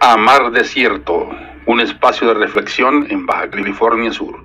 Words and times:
a 0.00 0.16
Mar 0.16 0.50
Desierto, 0.50 1.28
un 1.66 1.80
espacio 1.80 2.28
de 2.28 2.34
reflexión 2.34 3.06
en 3.10 3.26
Baja 3.26 3.50
California 3.50 4.12
Sur. 4.12 4.36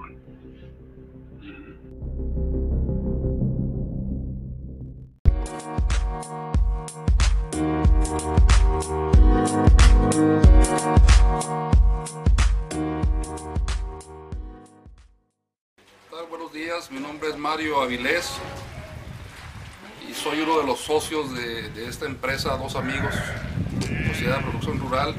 Buenos 16.30 16.54
días, 16.54 16.92
mi 16.92 17.00
nombre 17.00 17.30
es 17.30 17.38
Mario 17.38 17.82
Avilés 17.82 18.40
y 20.10 20.14
soy 20.14 20.42
uno 20.42 20.60
de 20.60 20.66
los 20.66 20.80
socios 20.80 21.34
de, 21.34 21.70
de 21.70 21.88
esta 21.88 22.06
empresa, 22.06 22.58
dos 22.58 22.76
amigos, 22.76 23.14
Sociedad 24.08 24.38
de 24.38 24.44
Producción 24.44 24.80
Rural, 24.80 25.16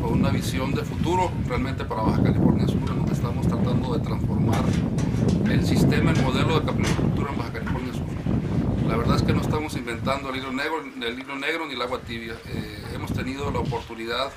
con 0.00 0.12
una 0.12 0.30
visión 0.30 0.74
de 0.74 0.82
futuro 0.82 1.30
realmente 1.46 1.84
para 1.84 2.02
Baja 2.02 2.22
California 2.22 2.66
Sur, 2.66 2.78
en 2.80 2.98
donde 2.98 3.12
estamos 3.12 3.46
tratando 3.46 3.96
de 3.96 4.04
transformar 4.04 4.64
el 5.50 5.66
sistema, 5.66 6.10
el 6.12 6.22
modelo 6.22 6.60
de 6.60 6.66
capricultura 6.66 7.32
en 7.32 7.38
Baja 7.38 7.52
California 7.52 7.92
Sur. 7.92 8.88
La 8.88 8.96
verdad 8.96 9.16
es 9.16 9.22
que 9.22 9.32
no 9.32 9.40
estamos 9.40 9.76
inventando 9.76 10.30
el 10.30 10.36
hilo 10.36 10.52
negro, 10.52 10.82
el 10.82 11.18
hilo 11.18 11.36
negro 11.36 11.66
ni 11.66 11.74
el 11.74 11.82
agua 11.82 12.00
tibia. 12.00 12.34
Eh, 12.46 12.84
hemos 12.94 13.12
tenido 13.12 13.50
la 13.50 13.58
oportunidad 13.58 14.30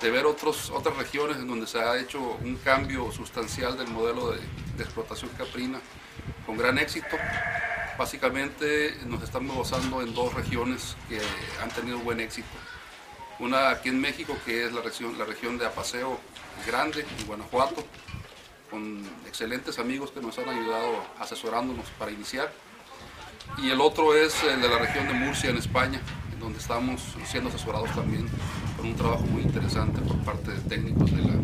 de 0.00 0.10
ver 0.10 0.26
otros, 0.26 0.70
otras 0.70 0.96
regiones 0.96 1.36
en 1.36 1.46
donde 1.46 1.66
se 1.66 1.78
ha 1.78 1.96
hecho 1.98 2.20
un 2.44 2.56
cambio 2.56 3.12
sustancial 3.12 3.78
del 3.78 3.88
modelo 3.88 4.32
de, 4.32 4.38
de 4.76 4.82
explotación 4.82 5.30
caprina 5.38 5.80
con 6.44 6.56
gran 6.56 6.78
éxito. 6.78 7.16
Básicamente 7.98 8.96
nos 9.06 9.22
estamos 9.22 9.56
basando 9.56 10.02
en 10.02 10.12
dos 10.14 10.34
regiones 10.34 10.96
que 11.08 11.20
han 11.62 11.68
tenido 11.70 11.98
buen 11.98 12.18
éxito. 12.20 12.48
Una 13.42 13.70
aquí 13.70 13.88
en 13.88 14.00
México, 14.00 14.36
que 14.46 14.64
es 14.64 14.72
la 14.72 14.82
región, 14.82 15.18
la 15.18 15.24
región 15.24 15.58
de 15.58 15.66
Apaseo 15.66 16.20
Grande, 16.64 17.04
en 17.18 17.26
Guanajuato, 17.26 17.84
con 18.70 19.02
excelentes 19.26 19.80
amigos 19.80 20.12
que 20.12 20.20
nos 20.20 20.38
han 20.38 20.48
ayudado 20.48 21.04
asesorándonos 21.18 21.86
para 21.98 22.12
iniciar. 22.12 22.52
Y 23.58 23.70
el 23.70 23.80
otro 23.80 24.14
es 24.14 24.40
el 24.44 24.62
de 24.62 24.68
la 24.68 24.78
región 24.78 25.08
de 25.08 25.14
Murcia, 25.14 25.50
en 25.50 25.56
España, 25.56 26.00
en 26.32 26.38
donde 26.38 26.60
estamos 26.60 27.02
siendo 27.26 27.48
asesorados 27.48 27.92
también 27.96 28.28
con 28.76 28.86
un 28.86 28.94
trabajo 28.94 29.24
muy 29.24 29.42
interesante 29.42 30.00
por 30.02 30.18
parte 30.18 30.52
de 30.52 30.60
técnicos 30.60 31.10
de 31.10 31.22
la 31.22 31.34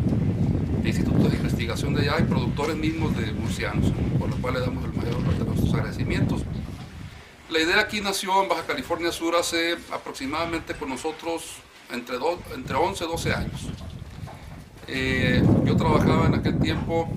Instituto 0.87 1.27
de 1.27 1.35
Investigación 1.35 1.93
de 1.95 2.03
allá 2.03 2.21
y 2.21 2.23
productores 2.23 2.77
mismos 2.77 3.13
de 3.17 3.33
murcianos, 3.33 3.91
por 4.17 4.29
lo 4.29 4.37
cual 4.37 4.53
le 4.53 4.61
damos 4.61 4.85
el 4.85 4.93
mayor 4.93 5.17
de 5.37 5.43
nuestros 5.43 5.73
agradecimientos. 5.73 6.43
La 7.49 7.59
idea 7.59 7.81
aquí 7.81 7.99
nació 7.99 8.41
en 8.41 8.47
Baja 8.47 8.65
California 8.65 9.11
Sur 9.11 9.35
hace 9.35 9.77
aproximadamente 9.91 10.75
con 10.75 10.87
nosotros 10.87 11.61
entre, 11.91 12.17
do, 12.17 12.39
entre 12.53 12.75
11 12.75 13.03
y 13.03 13.07
12 13.07 13.33
años. 13.33 13.61
Eh, 14.87 15.43
yo 15.65 15.75
trabajaba 15.75 16.27
en 16.27 16.35
aquel 16.35 16.59
tiempo 16.59 17.07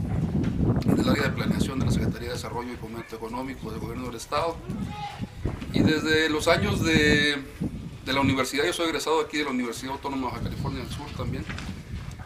en 0.84 0.98
el 0.98 1.09
área 1.09 1.25
de 1.25 1.31
planeación 1.31 1.79
de 1.79 1.87
la 1.87 1.92
Secretaría 1.92 2.29
de 2.29 2.34
Desarrollo 2.34 2.73
y 2.73 2.77
Fomento 2.77 3.17
Económico 3.17 3.70
del 3.70 3.81
Gobierno 3.81 4.06
del 4.06 4.17
Estado. 4.17 4.56
Y 5.73 5.81
desde 5.81 6.29
los 6.29 6.48
años 6.48 6.84
de, 6.84 7.42
de 8.05 8.12
la 8.12 8.20
universidad, 8.20 8.64
yo 8.64 8.73
soy 8.73 8.87
egresado 8.87 9.20
aquí 9.20 9.39
de 9.39 9.45
la 9.45 9.51
Universidad 9.51 9.92
Autónoma 9.92 10.31
de 10.37 10.42
California 10.42 10.83
del 10.83 10.91
Sur 10.91 11.07
también, 11.17 11.45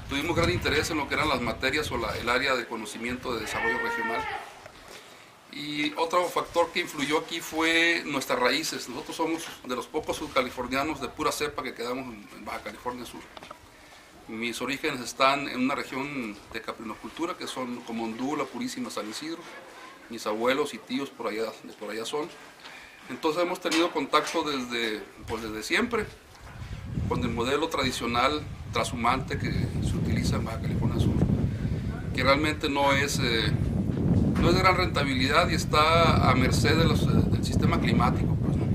tuvimos 0.08 0.36
gran 0.36 0.50
interés 0.50 0.90
en 0.90 0.98
lo 0.98 1.08
que 1.08 1.14
eran 1.14 1.28
las 1.28 1.40
materias 1.40 1.90
o 1.90 1.98
la, 1.98 2.16
el 2.16 2.28
área 2.28 2.56
de 2.56 2.66
conocimiento 2.66 3.34
de 3.34 3.40
desarrollo 3.40 3.78
regional. 3.78 4.20
Y 5.56 5.94
otro 5.96 6.22
factor 6.26 6.70
que 6.70 6.80
influyó 6.80 7.18
aquí 7.18 7.40
fue 7.40 8.02
nuestras 8.04 8.38
raíces. 8.38 8.90
Nosotros 8.90 9.16
somos 9.16 9.46
de 9.66 9.74
los 9.74 9.86
pocos 9.86 10.18
subcalifornianos 10.18 11.00
de 11.00 11.08
pura 11.08 11.32
cepa 11.32 11.62
que 11.62 11.72
quedamos 11.72 12.14
en, 12.14 12.44
Baja 12.44 12.60
California 12.60 13.06
Sur. 13.06 13.22
Mis 14.28 14.60
orígenes 14.60 15.00
están 15.00 15.48
en 15.48 15.60
una 15.60 15.74
región 15.74 16.36
de 16.52 16.60
caprinocultura 16.60 17.38
que 17.38 17.46
son 17.46 17.76
como 17.82 18.04
Hondú, 18.04 18.36
la 18.36 18.44
Purísima, 18.44 18.90
San 18.90 19.08
Isidro. 19.08 19.38
Mis 20.10 20.26
abuelos 20.26 20.74
y 20.74 20.78
tíos 20.78 21.08
por 21.08 21.28
allá, 21.28 21.50
por 21.80 21.90
allá 21.90 22.04
son. 22.04 22.28
Entonces 23.08 23.42
hemos 23.42 23.58
tenido 23.58 23.90
contacto 23.92 24.42
desde, 24.42 25.00
pues 25.26 25.42
desde 25.42 25.62
siempre 25.62 26.04
con 27.08 27.22
el 27.22 27.30
modelo 27.30 27.68
tradicional 27.68 28.42
trashumante 28.74 29.38
que 29.38 29.50
se 29.50 29.96
utiliza 29.96 30.36
en 30.36 30.44
Baja 30.44 30.60
California 30.60 31.00
Sur, 31.00 31.14
que 32.14 32.22
realmente 32.22 32.68
no 32.68 32.92
es, 32.92 33.18
eh, 33.20 33.52
no 34.40 34.48
es 34.48 34.54
de 34.54 34.60
gran 34.60 34.76
rentabilidad 34.76 35.48
y 35.48 35.54
está 35.54 36.30
a 36.30 36.34
merced 36.34 36.78
eh, 36.78 36.84
del 37.30 37.44
sistema 37.44 37.80
climático. 37.80 38.34
Pues, 38.34 38.56
¿no? 38.56 38.66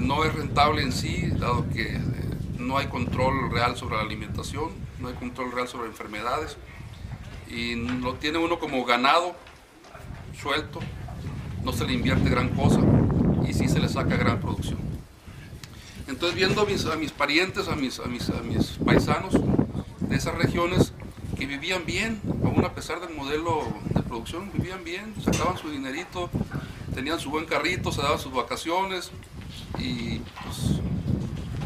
no 0.00 0.24
es 0.24 0.34
rentable 0.34 0.82
en 0.82 0.92
sí, 0.92 1.30
dado 1.38 1.68
que 1.70 1.94
eh, 1.94 2.00
no 2.58 2.78
hay 2.78 2.86
control 2.86 3.50
real 3.50 3.76
sobre 3.76 3.96
la 3.96 4.02
alimentación, 4.02 4.70
no 5.00 5.08
hay 5.08 5.14
control 5.14 5.52
real 5.52 5.68
sobre 5.68 5.88
enfermedades, 5.88 6.56
y 7.48 7.74
lo 7.74 8.14
tiene 8.14 8.38
uno 8.38 8.58
como 8.58 8.84
ganado, 8.84 9.36
suelto, 10.40 10.80
no 11.64 11.72
se 11.72 11.86
le 11.86 11.92
invierte 11.92 12.30
gran 12.30 12.48
cosa 12.50 12.80
y 13.46 13.52
sí 13.52 13.68
se 13.68 13.78
le 13.78 13.88
saca 13.88 14.16
gran 14.16 14.40
producción. 14.40 14.78
Entonces 16.08 16.36
viendo 16.36 16.62
a 16.62 16.96
mis, 16.96 17.12
parientes, 17.12 17.68
a 17.68 17.76
mis 17.76 18.00
paisanos 18.84 19.34
de 20.00 20.16
esas 20.16 20.34
regiones 20.34 20.92
que 21.42 21.48
vivían 21.48 21.84
bien, 21.84 22.20
aún 22.44 22.64
a 22.64 22.72
pesar 22.72 23.00
del 23.00 23.16
modelo 23.16 23.66
de 23.90 24.02
producción, 24.02 24.52
vivían 24.54 24.84
bien, 24.84 25.12
sacaban 25.24 25.58
su 25.58 25.70
dinerito, 25.70 26.30
tenían 26.94 27.18
su 27.18 27.30
buen 27.30 27.46
carrito, 27.46 27.90
se 27.90 28.00
daban 28.00 28.20
sus 28.20 28.32
vacaciones 28.32 29.10
y 29.76 30.20
pues 30.44 30.78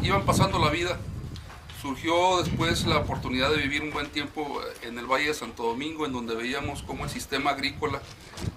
iban 0.01 0.25
pasando 0.25 0.57
la 0.57 0.71
vida. 0.71 0.97
Surgió 1.79 2.41
después 2.41 2.87
la 2.87 2.97
oportunidad 2.97 3.51
de 3.51 3.57
vivir 3.57 3.83
un 3.83 3.91
buen 3.91 4.07
tiempo 4.07 4.59
en 4.81 4.97
el 4.97 5.05
Valle 5.05 5.27
de 5.27 5.35
Santo 5.35 5.61
Domingo, 5.61 6.07
en 6.07 6.11
donde 6.11 6.33
veíamos 6.33 6.81
cómo 6.81 7.03
el 7.03 7.11
sistema 7.11 7.51
agrícola 7.51 8.01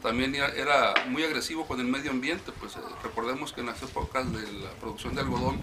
también 0.01 0.35
era 0.35 0.95
muy 1.11 1.23
agresivo 1.23 1.67
con 1.67 1.81
el 1.81 1.87
medio 1.87 2.13
ambiente. 2.13 2.51
Pues 2.59 2.77
eh, 2.77 2.79
recordemos 3.03 3.53
que 3.53 3.61
en 3.61 3.67
las 3.67 3.83
épocas 3.83 4.33
de 4.33 4.41
la 4.53 4.71
producción 4.81 5.15
de 5.15 5.21
algodón 5.21 5.61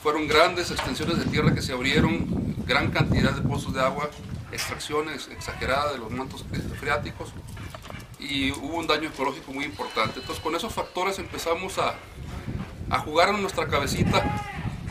fueron 0.00 0.28
grandes 0.28 0.70
extensiones 0.70 1.18
de 1.18 1.24
tierra 1.24 1.52
que 1.52 1.60
se 1.60 1.72
abrieron, 1.72 2.47
gran 2.68 2.90
cantidad 2.90 3.32
de 3.32 3.40
pozos 3.40 3.72
de 3.72 3.80
agua, 3.80 4.10
extracciones 4.52 5.28
exageradas 5.28 5.94
de 5.94 5.98
los 5.98 6.10
mantos 6.10 6.44
freáticos 6.78 7.32
y 8.20 8.52
hubo 8.52 8.76
un 8.76 8.86
daño 8.86 9.08
ecológico 9.08 9.52
muy 9.52 9.64
importante. 9.64 10.20
Entonces 10.20 10.44
con 10.44 10.54
esos 10.54 10.72
factores 10.74 11.18
empezamos 11.18 11.78
a, 11.78 11.94
a 12.90 12.98
jugar 12.98 13.30
en 13.30 13.40
nuestra 13.40 13.66
cabecita 13.68 14.22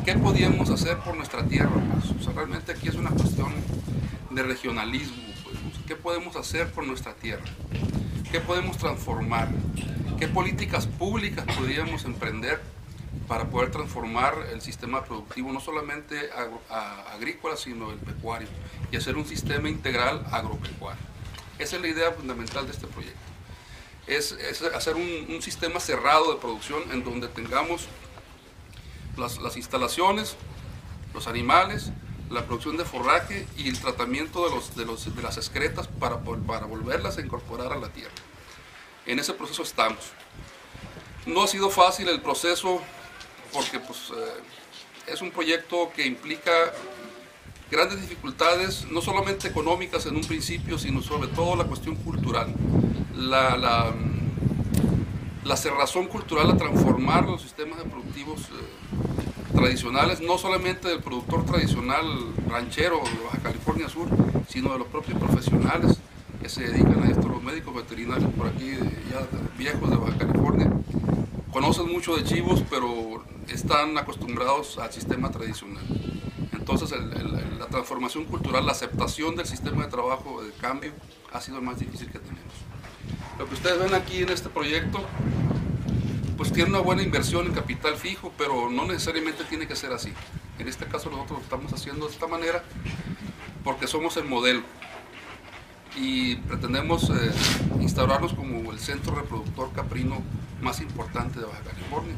qué 0.03 0.15
podíamos 0.15 0.71
hacer 0.71 0.97
por 0.97 1.15
nuestra 1.15 1.43
tierra. 1.43 1.69
Pues, 1.69 2.35
realmente 2.35 2.71
aquí 2.71 2.87
es 2.87 2.95
una 2.95 3.11
cuestión 3.11 3.53
de 4.31 4.41
regionalismo. 4.41 5.21
Pues, 5.43 5.55
¿Qué 5.85 5.95
podemos 5.95 6.35
hacer 6.35 6.71
por 6.71 6.85
nuestra 6.85 7.13
tierra? 7.13 7.45
¿Qué 8.31 8.39
podemos 8.39 8.77
transformar? 8.77 9.49
¿Qué 10.17 10.27
políticas 10.27 10.87
públicas 10.87 11.45
podríamos 11.55 12.05
emprender 12.05 12.59
para 13.27 13.49
poder 13.49 13.71
transformar 13.71 14.47
el 14.51 14.61
sistema 14.61 15.03
productivo, 15.03 15.51
no 15.51 15.59
solamente 15.59 16.31
agro, 16.31 16.61
a, 16.69 17.13
agrícola, 17.13 17.57
sino 17.57 17.91
el 17.91 17.97
pecuario, 17.97 18.47
y 18.91 18.97
hacer 18.97 19.17
un 19.17 19.25
sistema 19.25 19.69
integral 19.69 20.25
agropecuario? 20.31 21.01
Esa 21.59 21.75
es 21.75 21.81
la 21.81 21.87
idea 21.87 22.11
fundamental 22.11 22.65
de 22.65 22.71
este 22.71 22.87
proyecto. 22.87 23.19
Es, 24.05 24.31
es 24.31 24.61
hacer 24.61 24.95
un, 24.95 25.27
un 25.29 25.41
sistema 25.41 25.79
cerrado 25.79 26.33
de 26.33 26.39
producción 26.39 26.83
en 26.91 27.03
donde 27.03 27.27
tengamos 27.27 27.87
las, 29.17 29.39
las, 29.39 29.57
instalaciones, 29.57 30.37
los 31.13 31.27
animales, 31.27 31.91
la 32.29 32.45
producción 32.45 32.77
de 32.77 32.85
forraje 32.85 33.47
y 33.57 33.67
el 33.67 33.79
tratamiento 33.79 34.47
de, 34.47 34.55
los, 34.55 34.75
de, 34.75 34.85
los, 34.85 35.15
de 35.15 35.21
las 35.21 35.37
excretas 35.37 35.87
para, 35.87 36.19
para, 36.19 36.65
volverlas 36.65 37.17
a 37.17 37.21
incorporar 37.21 37.73
a 37.73 37.77
la 37.77 37.89
tierra. 37.89 38.13
En 39.05 39.19
ese 39.19 39.33
proceso 39.33 39.63
estamos. 39.63 40.11
No 41.25 41.43
ha 41.43 41.47
sido 41.47 41.69
fácil 41.69 42.07
el 42.07 42.21
proceso 42.21 42.81
porque 43.53 43.79
pues, 43.79 44.11
eh, 44.15 45.11
es 45.11 45.21
un 45.21 45.31
proyecto 45.31 45.91
que 45.95 46.05
implica 46.05 46.51
grandes 47.69 48.01
dificultades, 48.01 48.87
no 48.91 49.01
solamente 49.01 49.47
económicas 49.47 50.05
en 50.05 50.15
un 50.15 50.23
principio, 50.23 50.77
sino 50.77 51.01
sobre 51.01 51.27
todo 51.29 51.55
la 51.55 51.65
cuestión 51.65 51.95
cultural. 51.95 52.53
La, 53.15 53.57
la, 53.57 53.93
cerrazón 55.57 56.07
cultural 56.07 56.51
a 56.51 56.57
transformar 56.57 57.25
los 57.25 57.41
sistemas 57.41 57.79
productivos 57.89 58.41
eh, 58.41 59.55
tradicionales, 59.55 60.21
no 60.21 60.37
solamente 60.37 60.87
del 60.87 61.01
productor 61.01 61.45
tradicional 61.45 62.05
ranchero 62.47 62.97
de 62.97 63.23
Baja 63.25 63.39
California 63.41 63.89
Sur, 63.89 64.07
sino 64.47 64.71
de 64.73 64.79
los 64.79 64.87
propios 64.87 65.17
profesionales 65.17 65.97
que 66.39 66.47
se 66.47 66.61
dedican 66.61 67.01
a 67.03 67.09
esto, 67.09 67.27
los 67.27 67.41
médicos 67.41 67.73
veterinarios 67.73 68.31
por 68.33 68.47
aquí, 68.47 68.77
ya 69.09 69.25
viejos 69.57 69.89
de 69.89 69.97
Baja 69.97 70.17
California, 70.17 70.71
conocen 71.51 71.91
mucho 71.91 72.15
de 72.15 72.23
chivos, 72.23 72.63
pero 72.69 73.23
están 73.53 73.97
acostumbrados 73.97 74.77
al 74.77 74.91
sistema 74.91 75.31
tradicional. 75.31 75.83
Entonces 76.51 76.91
la 76.91 77.67
transformación 77.67 78.25
cultural, 78.25 78.65
la 78.65 78.71
aceptación 78.71 79.35
del 79.35 79.45
sistema 79.45 79.85
de 79.85 79.91
trabajo, 79.91 80.43
de 80.43 80.51
cambio, 80.51 80.91
ha 81.31 81.41
sido 81.41 81.61
más 81.61 81.79
difícil 81.79 82.11
que 82.11 82.19
tenemos. 82.19 82.53
Lo 83.39 83.47
que 83.47 83.53
ustedes 83.53 83.79
ven 83.79 83.93
aquí 83.93 84.23
en 84.23 84.29
este 84.29 84.49
proyecto, 84.49 84.99
pues 86.35 86.51
tiene 86.51 86.69
una 86.71 86.79
buena 86.79 87.03
inversión 87.03 87.45
en 87.45 87.53
capital 87.53 87.95
fijo, 87.95 88.31
pero 88.37 88.69
no 88.69 88.85
necesariamente 88.85 89.43
tiene 89.45 89.67
que 89.67 89.75
ser 89.75 89.91
así. 89.93 90.13
En 90.59 90.67
este 90.67 90.85
caso 90.85 91.09
nosotros 91.09 91.39
lo 91.39 91.43
estamos 91.43 91.73
haciendo 91.73 92.07
de 92.07 92.13
esta 92.13 92.27
manera 92.27 92.63
porque 93.63 93.87
somos 93.87 94.17
el 94.17 94.25
modelo 94.25 94.61
y 95.95 96.35
pretendemos 96.35 97.09
eh, 97.09 97.31
instaurarnos 97.81 98.33
como 98.33 98.71
el 98.71 98.79
centro 98.79 99.15
reproductor 99.15 99.71
caprino 99.73 100.21
más 100.61 100.81
importante 100.81 101.39
de 101.39 101.45
Baja 101.45 101.61
California, 101.61 102.15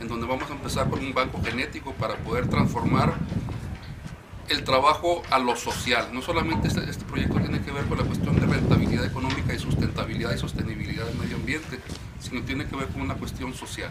en 0.00 0.08
donde 0.08 0.26
vamos 0.26 0.50
a 0.50 0.54
empezar 0.54 0.88
con 0.90 1.00
un 1.00 1.14
banco 1.14 1.40
genético 1.42 1.92
para 1.92 2.16
poder 2.16 2.48
transformar 2.48 3.14
el 4.48 4.64
trabajo 4.64 5.22
a 5.30 5.38
lo 5.38 5.56
social. 5.56 6.10
No 6.12 6.22
solamente 6.22 6.68
este, 6.68 6.88
este, 6.88 7.04
proyecto 7.04 7.38
tiene 7.40 7.62
que 7.62 7.70
ver 7.70 7.84
con 7.86 7.98
la 7.98 8.04
cuestión 8.04 8.38
de 8.38 8.46
rentabilidad 8.46 9.04
económica 9.04 9.54
y 9.54 9.58
sustentabilidad 9.58 10.34
y 10.34 10.38
sostenibilidad 10.38 11.06
del 11.06 11.18
medio 11.18 11.36
ambiente, 11.36 11.78
sino 12.20 12.42
tiene 12.42 12.66
que 12.66 12.76
ver 12.76 12.88
con 12.88 13.00
una 13.00 13.14
cuestión 13.14 13.54
social. 13.54 13.90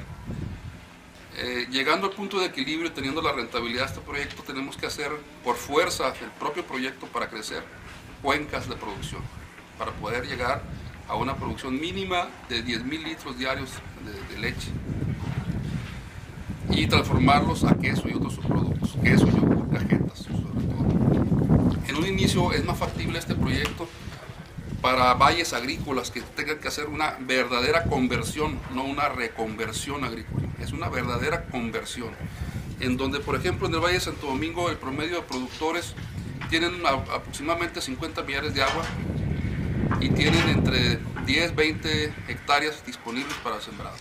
Eh, 1.38 1.68
llegando 1.72 2.08
al 2.08 2.14
punto 2.14 2.40
de 2.40 2.46
equilibrio 2.46 2.90
y 2.90 2.92
teniendo 2.92 3.22
la 3.22 3.32
rentabilidad 3.32 3.82
de 3.82 3.88
este 3.88 4.02
proyecto, 4.02 4.44
tenemos 4.44 4.78
que 4.78 4.86
hacer 4.86 5.12
por 5.44 5.56
fuerza 5.56 6.14
el 6.22 6.30
propio 6.40 6.64
proyecto 6.64 7.08
para 7.08 7.28
crecer 7.28 7.64
cuencas 8.22 8.70
de 8.70 8.76
producción, 8.76 9.22
para 9.80 9.92
poder 9.94 10.28
llegar 10.28 10.62
a 11.08 11.16
una 11.16 11.36
producción 11.36 11.80
mínima 11.80 12.28
de 12.50 12.64
10.000 12.64 13.04
litros 13.04 13.38
diarios 13.38 13.72
de, 14.06 14.36
de 14.36 14.42
leche 14.42 14.70
y 16.70 16.88
transformarlos 16.88 17.64
a 17.64 17.76
queso 17.76 18.10
y 18.10 18.14
otros 18.14 18.36
subproductos, 18.36 18.96
queso, 19.04 19.28
yogur, 19.28 19.70
cajetas, 19.72 20.20
sobre 20.20 20.66
todo. 20.66 21.78
En 21.88 21.96
un 21.96 22.06
inicio 22.06 22.52
es 22.54 22.66
más 22.66 22.78
factible 22.78 23.20
este 23.20 23.36
proyecto 23.36 23.88
para 24.82 25.14
valles 25.14 25.54
agrícolas 25.54 26.12
que 26.12 26.22
tengan 26.22 26.60
que 26.60 26.68
hacer 26.68 26.88
una 26.88 27.18
verdadera 27.22 27.86
conversión, 27.86 28.60
no 28.74 28.84
una 28.84 29.08
reconversión 29.10 30.04
agrícola, 30.04 30.48
es 30.60 30.74
una 30.74 30.90
verdadera 30.90 31.46
conversión. 31.46 32.10
En 32.80 32.98
donde, 32.98 33.20
por 33.20 33.36
ejemplo, 33.36 33.68
en 33.68 33.76
el 33.76 33.80
Valle 33.80 33.94
de 33.94 34.02
Santo 34.02 34.28
Domingo, 34.28 34.70
el 34.70 34.76
promedio 34.76 35.18
de 35.18 35.22
productores 35.22 35.96
tienen 36.50 36.86
aproximadamente 36.86 37.80
50 37.80 38.24
millares 38.24 38.54
de 38.54 38.62
agua 38.62 38.84
y 40.02 40.10
tienen 40.10 40.50
entre 40.50 41.00
10, 41.26 41.56
20 41.56 42.14
hectáreas 42.28 42.86
disponibles 42.86 43.36
para 43.44 43.62
sembrado. 43.62 43.96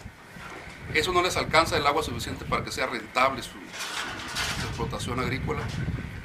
Eso 0.94 1.12
no 1.12 1.22
les 1.22 1.36
alcanza 1.38 1.78
el 1.78 1.86
agua 1.86 2.02
suficiente 2.02 2.44
para 2.44 2.64
que 2.64 2.70
sea 2.70 2.86
rentable 2.86 3.42
su, 3.42 3.56
explotación 4.66 5.18
agrícola, 5.20 5.62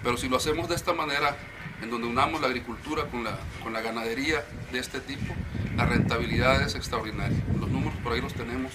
pero 0.03 0.17
si 0.17 0.27
lo 0.29 0.37
hacemos 0.37 0.67
de 0.67 0.75
esta 0.75 0.93
manera, 0.93 1.37
en 1.81 1.89
donde 1.89 2.07
unamos 2.07 2.41
la 2.41 2.47
agricultura 2.47 3.05
con 3.05 3.23
la, 3.23 3.37
con 3.63 3.71
la 3.73 3.81
ganadería 3.81 4.43
de 4.71 4.79
este 4.79 4.99
tipo, 4.99 5.33
la 5.75 5.85
rentabilidad 5.85 6.61
es 6.61 6.75
extraordinaria. 6.75 7.37
Los 7.59 7.69
números 7.69 7.97
por 8.03 8.13
ahí 8.13 8.21
los 8.21 8.33
tenemos, 8.33 8.73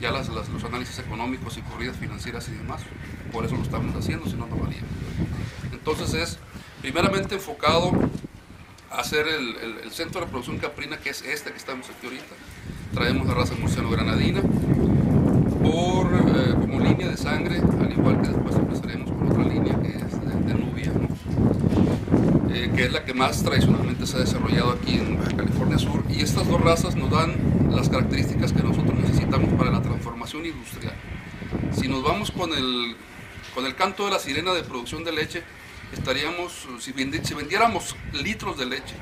ya 0.00 0.10
los 0.10 0.64
análisis 0.64 0.98
económicos 0.98 1.56
y 1.58 1.62
corridas 1.62 1.96
financieras 1.96 2.48
y 2.48 2.52
demás, 2.52 2.82
por 3.32 3.44
eso 3.44 3.56
lo 3.56 3.62
estamos 3.62 3.94
haciendo, 3.94 4.26
si 4.26 4.34
no, 4.34 4.46
no 4.46 4.56
valía. 4.56 4.82
Entonces 5.72 6.14
es 6.14 6.38
primeramente 6.80 7.36
enfocado 7.36 7.92
a 8.90 8.96
hacer 8.98 9.26
el, 9.28 9.90
centro 9.92 10.20
de 10.20 10.26
producción 10.26 10.58
caprina, 10.58 10.98
que 10.98 11.10
es 11.10 11.22
este 11.22 11.50
que 11.50 11.56
estamos 11.56 11.88
aquí 11.88 12.06
ahorita. 12.06 12.34
Traemos 12.94 13.26
la 13.26 13.34
raza 13.34 13.54
murciano-granadina 13.54 14.42
línea 17.00 17.16
de 17.16 17.22
sangre, 17.22 17.56
al 17.56 17.92
igual 17.92 18.20
que 18.20 18.28
después 18.28 18.54
empezaremos 18.56 19.10
con 19.10 19.32
otra 19.32 19.44
línea 19.44 19.74
que 19.80 19.88
es 19.88 20.20
de, 20.46 20.54
Nubia, 20.54 20.92
eh, 22.52 22.70
que 22.76 22.84
es 22.84 22.92
la 22.92 23.06
que 23.06 23.14
más 23.14 23.42
tradicionalmente 23.42 24.06
se 24.06 24.18
ha 24.18 24.20
desarrollado 24.20 24.72
aquí 24.72 24.96
en 24.96 25.16
Baja 25.16 25.34
California 25.34 25.78
Sur. 25.78 26.04
Y 26.10 26.20
estas 26.20 26.46
dos 26.46 26.60
razas 26.60 26.96
nos 26.96 27.10
dan 27.10 27.36
las 27.70 27.88
características 27.88 28.52
que 28.52 28.62
nosotros 28.62 28.94
necesitamos 28.98 29.54
para 29.54 29.70
la 29.70 29.80
transformación 29.80 30.44
industrial. 30.44 30.92
Si 31.72 31.88
nos 31.88 32.02
vamos 32.02 32.30
con 32.30 32.52
el, 32.52 32.94
con 33.54 33.64
el 33.64 33.74
canto 33.76 34.04
de 34.04 34.10
la 34.10 34.18
sirena 34.18 34.52
de 34.52 34.62
producción 34.62 35.02
de 35.02 35.12
leche, 35.12 35.42
estaríamos, 35.94 36.68
si, 36.80 36.92
vendiéramos 36.92 37.96
litros 38.12 38.58
de 38.58 38.66
leche, 38.66 38.94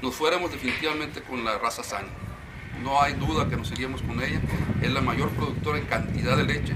nos 0.00 0.14
fuéramos 0.14 0.52
definitivamente 0.52 1.20
con 1.20 1.44
la 1.44 1.58
raza 1.58 1.82
sana. 1.82 2.08
No 2.82 3.00
hay 3.02 3.12
duda 3.12 3.46
que 3.48 3.56
nos 3.56 3.70
iríamos 3.72 4.00
con 4.00 4.22
ella. 4.22 4.40
Es 4.80 4.90
la 4.90 5.00
mayor 5.02 5.30
productora 5.30 5.78
en 5.78 5.84
cantidad 5.86 6.36
de 6.36 6.44
leche, 6.44 6.74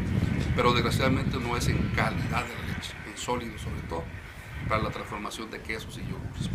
pero 0.57 0.73
desgraciadamente 0.73 1.39
no 1.39 1.57
es 1.57 1.69
en 1.69 1.79
calidad 1.91 2.45
de 2.45 2.73
leche, 2.73 2.93
en 3.09 3.17
sólido 3.17 3.59
sobre 3.59 3.83
todo, 3.83 4.05
para 4.69 4.83
la 4.83 4.91
transformación 4.91 5.51
de 5.51 5.61
quesos 5.61 5.99
y 5.99 6.03
yogures. 6.03 6.51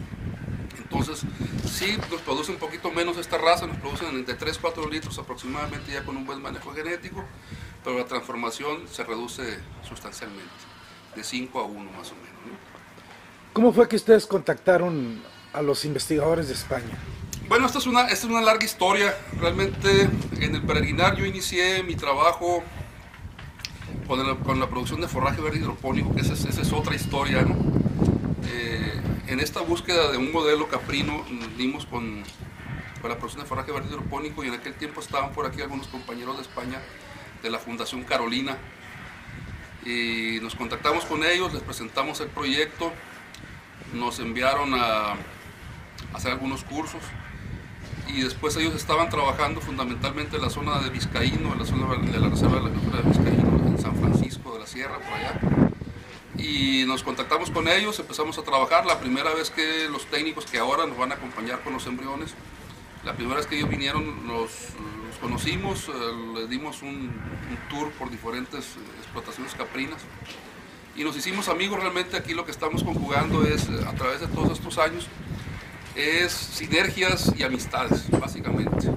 Entonces, 0.78 1.22
sí, 1.70 1.98
nos 2.12 2.22
produce 2.22 2.52
un 2.52 2.58
poquito 2.58 2.92
menos 2.92 3.18
esta 3.18 3.38
raza, 3.38 3.66
nos 3.68 3.78
producen 3.78 4.16
entre 4.16 4.36
3, 4.36 4.58
4 4.60 4.90
litros 4.90 5.18
aproximadamente 5.18 5.92
ya 5.92 6.04
con 6.04 6.16
un 6.16 6.26
buen 6.26 6.42
manejo 6.42 6.74
genético, 6.74 7.24
pero 7.84 7.98
la 7.98 8.06
transformación 8.06 8.88
se 8.88 9.04
reduce 9.04 9.60
sustancialmente, 9.88 10.54
de 11.16 11.24
5 11.24 11.60
a 11.60 11.64
1 11.64 11.92
más 11.92 12.12
o 12.12 12.16
menos. 12.16 12.60
¿Cómo 13.54 13.72
fue 13.74 13.88
que 13.88 13.96
ustedes 13.96 14.28
contactaron 14.28 15.22
a 15.54 15.62
los 15.62 15.86
investigadores 15.86 16.48
de 16.50 16.54
España? 16.54 16.98
Bueno, 17.48 17.68
esta 17.68 17.78
es 17.78 17.88
una, 17.88 18.02
esta 18.04 18.14
es 18.14 18.26
una 18.26 18.42
larga 18.42 18.66
historia. 18.66 19.16
Realmente 19.40 20.10
en 20.40 20.56
el 20.56 20.62
peregrinar 20.64 21.16
yo 21.16 21.26
inicié 21.26 21.84
mi 21.84 21.96
trabajo 21.96 22.64
con, 24.07 24.60
la 24.60 24.69
producción 24.69 25.02
de 25.02 25.07
forraje 25.07 25.42
verde 25.42 25.60
hidropónico, 25.60 26.13
que 26.13 26.22
esa, 26.22 26.34
es 26.34 26.74
otra 26.74 26.96
historia. 26.96 27.46
Eh, 28.48 29.02
en 29.28 29.40
esta 29.40 29.62
búsqueda 29.62 30.12
de 30.12 30.18
un 30.18 30.31
modelo 30.31 30.68
caprino 30.68 31.24
dimos 31.57 31.86
con, 31.86 32.24
con 33.02 33.10
la 33.10 33.18
producción 33.18 33.44
de 33.44 33.50
forraje 33.50 33.72
verde 33.72 33.90
hidropónico 33.90 34.44
y 34.44 34.48
en 34.48 34.54
aquel 34.54 34.74
tiempo 34.75 35.02
estaban 35.02 35.31
por 35.31 35.46
aquí 35.46 35.62
algunos 35.62 35.88
compañeros 35.88 36.38
de 36.38 36.44
España 36.44 36.80
de 37.42 37.50
la 37.50 37.60
Fundación 37.60 38.04
Carolina. 38.04 38.57
Y 39.86 40.40
nos 40.42 40.56
contactamos 40.56 41.06
con 41.06 41.24
ellos, 41.24 41.54
les 41.54 41.62
presentamos 41.62 42.19
el 42.19 42.30
proyecto 42.30 42.92
nos 43.94 44.19
enviaron 44.19 44.74
a 44.74 45.16
hacer 46.13 46.31
algunos 46.31 46.63
cursos 46.63 47.01
y 48.08 48.22
después 48.22 48.56
ellos 48.58 48.75
estaban 48.75 49.10
trabajando 49.10 49.62
fundamentalmente 49.62 50.36
en 50.36 50.42
la 50.42 50.50
zona 50.50 50.80
de 50.80 50.90
Vizcaíno, 50.90 51.54
en 51.54 51.60
la 51.60 51.66
zona 51.66 51.96
de 51.96 52.19
la 52.19 52.30
Reserva 52.30 52.56
de 52.56 52.62
la 52.62 52.68
Agricultura 52.68 53.01
de 53.01 53.10
Vizcaíno, 53.10 53.45
San 53.86 53.96
Francisco 53.98 54.54
de 54.54 54.60
la 54.60 54.66
Sierra, 54.66 54.98
por 54.98 55.14
allá. 55.14 55.40
Y 56.38 56.86
nos 56.88 57.04
contactamos 57.04 57.52
con 57.52 57.68
ellos, 57.68 58.00
empezamos 58.00 58.36
a 58.40 58.42
trabajar. 58.42 58.86
La 58.86 59.00
primera 59.00 59.32
vez 59.34 59.52
que 59.52 59.88
los 59.90 60.08
técnicos 60.08 60.46
que 60.46 60.58
ahora 60.58 60.88
nos 60.88 60.98
van 60.98 61.12
a 61.12 61.16
acompañar 61.16 61.62
con 61.62 61.74
los 61.74 61.86
embriones, 61.86 62.34
la 63.04 63.13
primera 63.13 63.38
vez 63.38 63.46
que 63.46 63.58
ellos 63.58 63.70
vinieron, 63.70 64.27
los, 64.27 64.50
conocimos, 65.22 65.88
eh, 65.88 65.92
les 66.36 66.50
dimos 66.50 66.82
un, 66.82 66.89
un, 66.89 67.70
tour 67.70 67.92
por 67.92 68.10
diferentes 68.10 68.75
explotaciones 69.01 69.54
caprinas 69.54 70.01
y 70.96 71.04
nos 71.04 71.15
hicimos 71.15 71.48
amigos 71.48 71.80
realmente 71.80 72.18
aquí 72.18 72.34
lo 72.34 72.46
que 72.46 72.51
estamos 72.51 72.84
conjugando 72.84 73.46
es 73.46 73.70
a 73.70 73.94
través 73.94 74.20
de 74.20 74.27
todos 74.27 74.58
estos 74.58 74.77
años 74.77 75.08
es 75.96 76.32
sinergias 76.32 77.34
y 77.38 77.44
amistades 77.44 78.10
básicamente 78.12 78.92